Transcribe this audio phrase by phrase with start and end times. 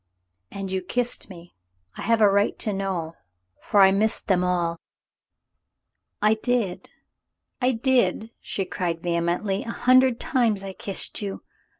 [0.51, 1.53] "And you kissed me.
[1.95, 3.13] I have a right to know,
[3.59, 4.79] for I missed them all
[6.23, 6.89] —""I did,
[7.61, 9.61] I did," she cried vehemently.
[9.63, 11.43] "A hundred times I kissed you.